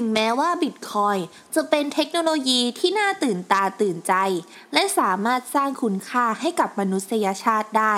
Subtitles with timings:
[0.00, 1.16] ถึงแม้ว่าบิตคอย
[1.54, 4.14] จะเป็นเทคโนโลยีที่น่าตื่นตาตื่นใจ
[4.72, 7.94] และสามารถสร้างคุณค่าให้กับมนุษยชาติได้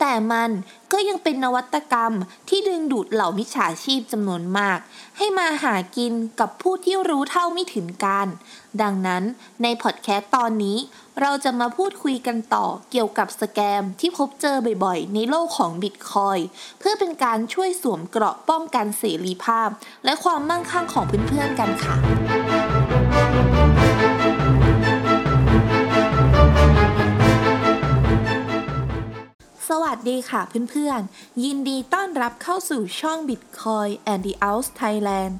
[0.00, 0.50] แต่มัน
[0.94, 2.12] ก็ยังเป็นนวัตกรรม
[2.48, 4.78] ที่ดึงดูดเหล่ามิจฉาชีพจำนวนมาก
[5.18, 8.28] ให้มาหากินกับผู้ที่รู้เท่าไม่ถึงการ
[8.82, 9.22] ดังนั้น
[9.62, 10.78] ในพอดแคสต์ตอนนี้
[11.20, 16.38] เราจะมาพูดคุยกันต่อเกี่ยวกับสแกมที่พบเจอบ่อยๆ ในโลกของบิตคอย
[16.78, 19.68] เพื่อเป็นการช่วยสวมเกราะป้องกันเสรีภาพ
[20.04, 21.96] และความมั่งคั่งของเพื่อนๆกันค่ะ
[29.82, 35.34] วัสดีค่ะเพื่อนๆ ยินดีต้อนรับเข้าสู่ช่อง Bitcoin and the Out Thailand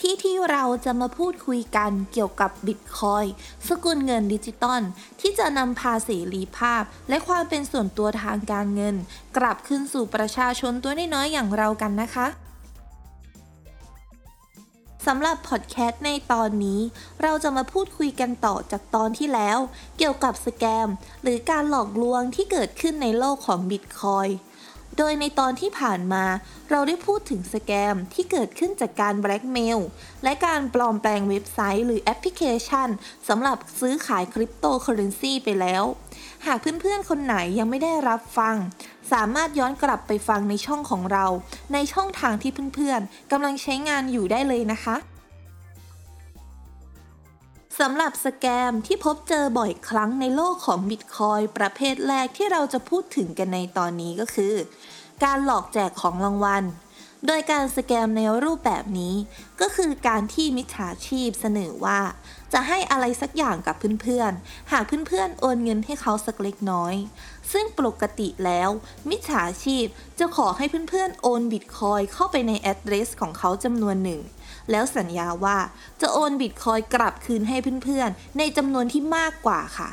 [0.00, 3.28] ที่ที่เราจะมาพูดคุยกันเกี่ยวกับ Bitcoin
[3.68, 4.82] สกุลเงินดิจิตอล
[5.20, 8.94] ที่จะนำพาเสรีภาพ และความเป็นส่วนตัวทางการเงิน
[9.36, 12.49] กลับคืนสู่ประชาชนตัวน้อยๆอย่างเรากันนะคะ
[15.06, 16.80] สำหรับพอดแคสต์ในตอนนี้
[17.22, 19.58] เราจะมาพูดคุยกันต่อจากตอนที่แล้ว
[19.98, 20.88] เกี่ยวกับสแกม
[21.22, 24.28] หรือการหลอกลวงที่เกิดขึ้นในโลกของบิตคอย
[24.98, 26.24] โดยในตอนที่ผ่านมา
[26.70, 29.78] เราได้พูดถึงสแกมที่เกิดขึ้นจากการแบล็กเมล
[30.24, 32.88] และการปลอมแปลงเว็บไซต์หรือแอปพลิเคชัน
[33.28, 35.84] สำหรับซื้อขายคริปโตเคอเรนซีไปแล้ว
[36.46, 38.54] หากเพื่อนๆ คนไหนยังไม่ได้รับฟัง
[39.12, 41.26] สามารถย้อนกลับไปฟังในช่องของเรา
[41.72, 44.96] ในช่องทางที่เพื่อนๆกำลังใช้งานอยู่ได้เลยนะคะ
[47.78, 54.54] สำหรับ scam ที่พบเจอบ่อยครั้งในโลกของบิตคอยน์ประเภทแรกที่เราจะพูดถึงกันในตอนนี้ก็คือ
[55.24, 56.64] การหลอกแจกของรางวัล
[57.26, 59.14] โดยการ scam ในรูปแบบนี้
[59.60, 62.00] ก็คือการที่มิจฉาชีพเสนอว่า
[62.52, 66.94] จะให้อะไรสักอย่างกับเพื่อนๆ หากเพื่อนๆ โอนเงินให้เขาสักเล็กน้อย
[67.52, 68.70] ซึ่งปกติแล้ว
[69.10, 69.86] มิจฉาชีพ
[70.18, 74.20] จะขอให้เพื่อนๆ โอนบิตคอยเข้าไปในแอดเดรสของเขาจำนวนหนึ่ง
[74.70, 75.58] แล้วสัญญาว่า
[76.00, 79.90] จะโอนบิตคอยกลับคืนให้เพื่อนๆ ในจำนวนที่มากกว่าค่ะ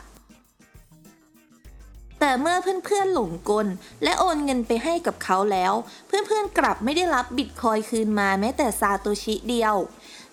[2.20, 3.68] แต่เมื่อเพื่อนๆหลงกล
[4.04, 5.74] และโอนเงินไปให้กับเขาแล้ว
[6.08, 9.76] เพื่อนๆกลับไม่ได้รับบิตคอยคืนมาแม้แต่ซาโตชิเดียว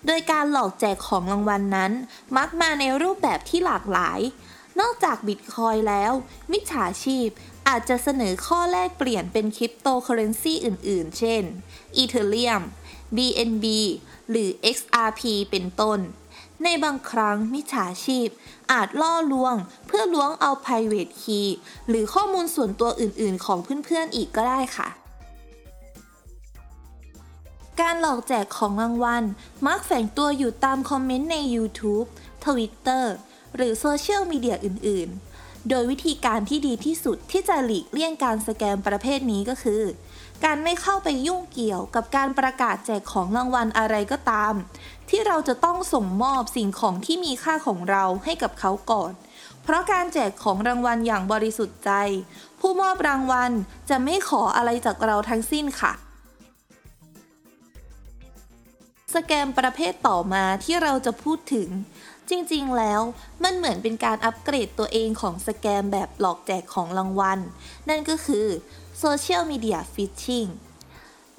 [0.05, 1.91] โดยการหลอกแจกของรางวัลนนั้น
[2.37, 4.19] มักมาในรูปแบบที่หลากหลาย
[4.79, 6.11] นอกจากบิตคอยแล้ว
[6.51, 7.27] มิจฉาชีพ
[7.67, 11.43] อาจจะเสนอข้อแลกเปลี่ยนเป็นคริปโตเคอเรนซีอื่น ๆ เช่น
[11.97, 12.61] อีเทเรียม
[13.15, 13.65] BNB
[14.29, 15.21] หรือ XRP
[15.51, 15.99] เป็นต้น
[16.63, 18.27] ในบางครั้งมิจฉาชีพ
[18.71, 19.55] อาจล่อลวง
[19.87, 21.47] เพื่อล้วงเอา private key
[21.87, 24.89] หรือข้อมูลส่วนตัวอื่นๆ ของเพื่อนๆอีกก็ได้ค่ะ
[27.81, 29.23] การหลอกแจกของรางวัล
[29.65, 32.07] มักแฝงตัวอยู่ตามคอมเมนต์ใน YouTube
[32.43, 33.05] Twitter
[33.55, 35.34] หรือโซเชียลมีเดียอื่นๆ
[35.69, 39.81] โดยวิธีการที่ดีที่สุดที่จะหลีกเลี่ยงการสแกมประเภทนี้ก็คือ
[40.45, 44.53] การไม่เข้าไปยุ่งเกี่ยวกับการประกาศแจกของรางวัลอะไรก็ตาม
[45.09, 49.11] ที่เราจะต้องส่งมอบสิ่งของที่มีค่าของเราให้กับเขาก่อน
[49.63, 51.91] เพราะการแจกของรางวัลอย่างบริสุทธิ์ใจ
[52.59, 53.51] ผู้มอบรางวัล
[53.89, 55.93] จะไม่ขออะไรจากเราทั้งสิ้นค่ะ
[59.15, 61.69] สแกมประเภทต่อมาที่เราจะพูดถึง
[62.29, 63.01] จริงๆ แล้ว
[63.43, 67.39] มันเหมือนเป็นการอัปเกรดตัวเองของสแกมแบบหลอกแจกของรางวัล
[67.89, 68.47] นั่นก็คือ
[68.99, 70.45] โซเชียลมีเดียฟิชชิง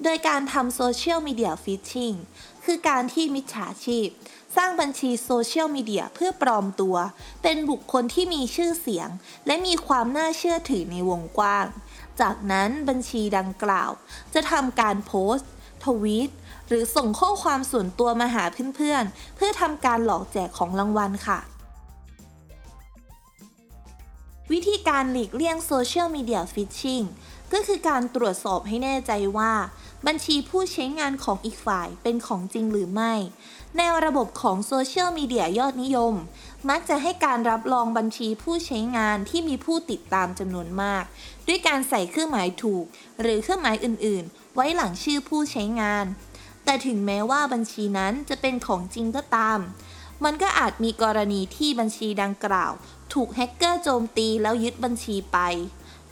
[0.03, 2.13] โดยการทำโซเชียลมีเดียฟิชชิง
[2.65, 4.07] คือการที่มิจฉาชีพ
[4.55, 6.97] สร้างบัญชีโซเชียลมีเดียเพื่อปลอมตัว
[7.43, 9.09] เป็นบุคคลที่มีชื่อเสียง
[9.45, 11.67] และมีความน่าเชื่อถือในวงกว้าง
[12.21, 13.91] จากนั้นบัญชีดังกล่าว
[14.33, 15.49] จะทำการโพสต์
[15.87, 16.29] ทวีต
[16.67, 18.43] หรือส่งข้อความส่วนตัวมาหา
[18.75, 21.39] เพื่อนๆเพื่อทำการหลอกแจกของรางวัลค่ะ
[24.53, 27.01] วิธีการหลีกเลี่ยงโซเชียลมีเดียฟิชชิง
[27.53, 29.53] ก็คือการตรวจสอบให้แน่ใจว่า
[30.07, 33.13] บัญชีผู้ใช้งานของอีกฝ่ายเป็นของจริงหรือไม่
[33.77, 36.13] ในระบบของโซเชียลมีเดียยอดนิยม
[36.69, 41.03] มักจะให้การรับรองบัญชีผู้ใช้งานที่มีผู้ติดตามจำนวนมาก
[41.47, 42.85] ด้วยการใส่เครื่องหมายถูก
[43.21, 46.05] หรือเครื่องหมายอื่น ๆ ไว้หลังชื่อผู้ใช้งาน
[46.65, 49.59] แต่ถึงแม้ว่าบัญชีนั้นจะเป็นของจริงก็ตาม
[50.25, 52.73] มันก็อาจมีกรณีที่บัญชีดังกล่าว
[53.13, 55.37] ถูกแฮกเกอร์โจมตีแล้วยึดบัญชีไป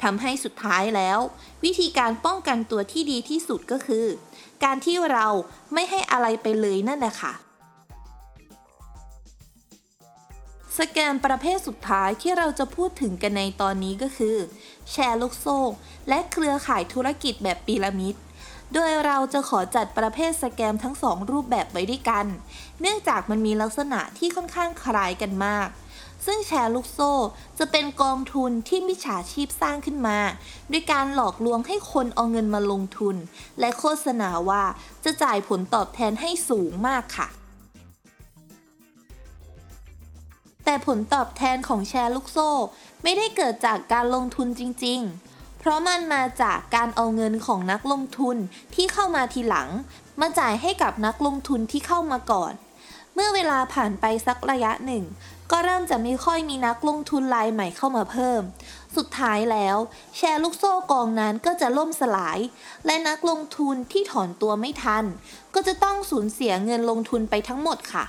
[0.03, 1.19] ทำให้สุดท้ายแล้ว
[1.63, 4.05] วิธีการป้องกันตัวที่ดีที่สุดก็คือ
[4.63, 5.27] การที่เรา
[5.73, 7.33] ไม่ให้อะไรไปเลยนั่นแหละค่ะ
[10.77, 14.35] สแกมประเภทสุดท้ายที่เราจะพูดถึงกันในตอนนี้ก็คือ
[14.91, 15.59] แชร์ลูกโซ่
[16.09, 18.15] และเครือข่ายธุรกิจแบบพีระมิด
[18.73, 22.25] โดยเราจะขอจัดประเภทสแกมทั้งสองรูปแบบไว้ด้วยกัน
[22.81, 25.67] เนื่องจากมันมีลักษณะที่ค่อนข้างคล้ายกันมาก
[26.25, 27.11] ซึ่งแชร์ลูกโซ่
[27.59, 30.17] จะเป็นกองทุนที่มิจฉาชีพสร้างขึ้นมา
[30.71, 33.15] ด้วยการหลอกลวงให้คนเอาเงินมาลงทุน
[33.59, 34.63] และโฆษณาว่า
[35.03, 37.27] จะจ่ายผลตอบแทนให้สูงมากค่ะ
[40.65, 42.51] แต่ผลตอบแทนของแชร์ลูกโซ่
[43.03, 44.99] ไม่ได้เกิดจากการลงทุนจริง
[45.31, 48.37] ๆ เพราะมันมาจากการเอาเงินของนักลงทุน
[48.75, 49.69] ที่เข้ามาทีหลัง
[50.21, 52.53] มาจ่ายให้กับนักลงทุนที่เข้ามาก่อน
[53.15, 55.03] เมื่อเวลาผ่านไปสักระยะหนึ่ง
[55.51, 58.41] ก็เริ่มจะไม่ค่อยมีนักลงทุนรายใหม่เข้ามาเพิ่ม
[58.95, 59.77] สุดท้ายแล้ว
[60.17, 62.39] แชร์ลูกโซ่กองนั้นก็จะล่มสลาย
[62.85, 65.05] และนักลงทุนที่ถอนตัวไม่ทัน
[65.53, 68.05] ก็จะต้องสูญเสียเงินลงทุนไปทั้งหมดค่ะ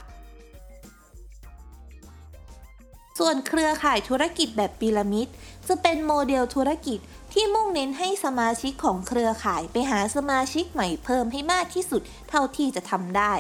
[3.19, 5.29] ส่วนเครือข่ายธุรกิจแบบพีระมิด
[5.69, 6.99] จะเป็นโมเดลธุรกิจ
[7.33, 13.33] ที่มุ่งเน้นให้สมาชิกของเครือข่ายไปหาสมาชิกใหม่เพิ่มให้มากที่สุดเท่าที่จะทำได้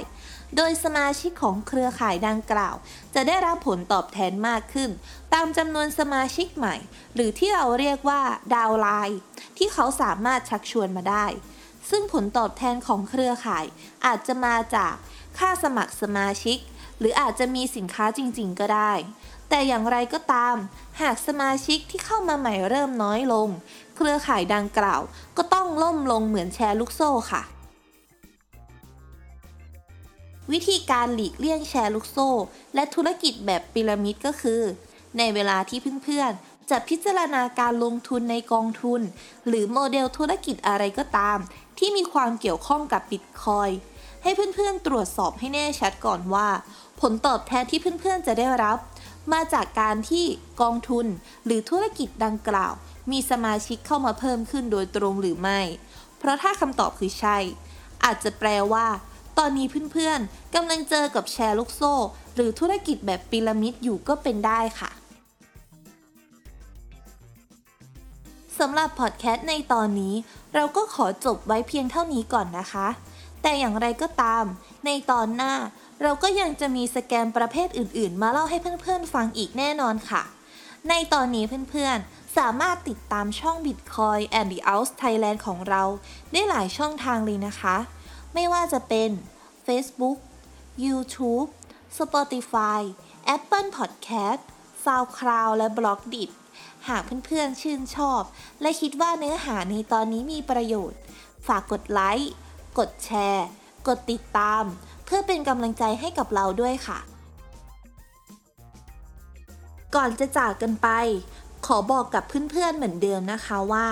[0.56, 2.76] โดยสมาชิกของเครือข่ายดังกล่าว
[3.14, 4.90] จะได้รับผลตอบแทนมากขึ้น
[5.34, 6.76] ตามจำนวนสมาชิกใหม่
[7.14, 8.22] หรือที่เราเรียกว่า
[8.54, 9.20] ดาวไลน์
[9.56, 11.26] ที่เขาสามารถชักชวนมาได้
[11.90, 13.64] ซึ่งผลตอบแทนของเครือข่าย
[14.06, 14.94] อาจจะมาจาก
[15.38, 16.58] ค่าสมัครสมาชิก
[16.98, 18.92] หรืออาจจะมีสินค้าจริง ๆ ก็ได้
[19.48, 20.56] แต่อย่างไรก็ตาม
[21.00, 23.48] หากสมาชิกที่เข้ามาใหม่เริ่มน้อยลง
[23.96, 25.02] เครือข่ายดังกล่าว
[25.36, 27.42] ก็ต้องล่มลงเหมือนแชร์ลูกโซ่ค่ะ
[30.52, 32.30] วิธีการหลีกเลี่ยงแชร์ลูกโซ่
[32.74, 34.62] และธุรกิจแบบพีระมิดก็คือ
[35.18, 39.00] ในเวลาที่เพื่อนๆ จะพิจารณาการลงทุนในกองทุน
[39.48, 41.38] หรือโมเดลธุรกิจอะไรก็ตาม
[41.78, 43.70] ที่มีความเกี่ยวข้องกับบิตคอย
[44.22, 46.48] ให้เพื่อนๆ ตรวจสอบให้แน่ชัดก่อนว่า
[47.00, 48.78] ผลตอบแทนที่เพื่อนๆ จะได้รับ
[49.32, 50.24] มาจากการที่
[50.62, 51.06] กองทุน
[51.44, 52.72] หรือธุรกิจดังกล่าว
[53.10, 55.60] มีสมาชิกเข้ามาเพิ่มขึ้นโดยตรงหรือไม่
[56.18, 57.38] เพราะถ้าคำตอบคือใช่
[58.04, 58.86] อาจจะแปลว่า
[59.38, 61.94] ตอนนี้เพื่อนๆกำลังเจอกับแชร์ลูกโซ่
[62.34, 64.90] หรือธุรกิจแบบพีระมิดอยู่ก็เป็นได้ค่ะ
[68.58, 70.14] สำหรับพอดแคสต์ในตอนนี้
[70.54, 72.86] เราก็ขอจบไว้เพียงเท่านี้ก่อนนะคะ
[73.42, 74.44] แต่อย่างไรก็ตาม
[74.86, 75.54] ในตอนหน้า
[76.02, 80.22] เราก็ยังจะมีสแกมประเภทอื่นๆ มาเล่าให้เพื่อนๆฟังอีกแน่นอนค่ะ
[80.88, 85.82] ในตอนนี้เพื่อนๆ สามารถติดตามช่อง Bitcoin and the Out Thailand ของเรา
[86.32, 87.76] ได้หลายช่องทางเลยนะคะ
[88.34, 89.10] ไม่ว่าจะเป็น
[89.66, 90.18] Facebook
[90.84, 91.48] YouTube
[91.98, 92.80] Spotify
[93.34, 94.40] Apple Podcast
[94.84, 96.30] SoundCloud และ b l o g d i t
[96.88, 98.22] หากเพื่อนๆชื่นชอบ
[98.60, 101.00] และคิดว่าเนื้อหาในตอนนี้มีประโยชน์
[101.46, 102.32] ฝากกดไลค์
[102.78, 103.46] กดแชร์
[103.88, 104.64] กดติดตาม
[105.04, 106.98] เพื่อเป็นกำลังใจให้กับเราด้วยค่ะ
[109.94, 110.88] ก่อนจะจากกันไป
[111.66, 113.86] ขอบอกกับเพื่อนๆเหมือนเดิมนะคะว่า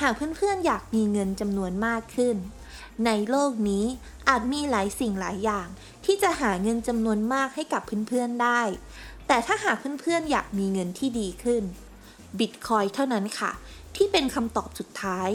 [0.00, 2.36] หากเพื่อนๆอยากมีเงินจำนวนมากขึ้น
[3.06, 3.84] ในโลกนี้
[4.28, 5.68] อาจมีหลายสิ่งหลายอย่าง
[6.04, 8.60] ที่จะหาเงินจำนวนมากให้กับเพื่อนๆได้
[9.26, 11.62] แต่ถ้าหากเพื่อนๆอยากมีเงินที่ดีขึ้น
[12.38, 13.52] บิตคอยเท่านั้นค่ะ
[13.96, 15.28] ที่เป็นคำตอบสุดท้าย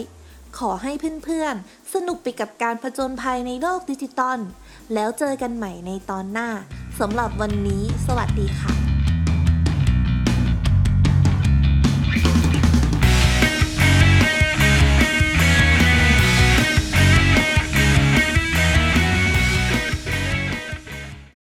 [0.58, 0.92] ขอให้
[1.24, 4.38] เพื่อนๆ สนุกไปกับการผจญภัยในโลกดิจิตอล
[4.94, 6.48] แล้วเจอกันใหม่ในตอนหน้า
[7.00, 8.87] สำหรับวันนี้ สวัสดีค่ะ